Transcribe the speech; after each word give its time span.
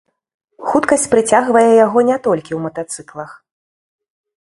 Хуткасць 0.69 1.05
прыцягвае 1.11 1.63
яго 1.85 1.99
не 2.09 2.17
толькі 2.27 2.47
ў 2.53 2.59
матацыклах. 2.67 3.41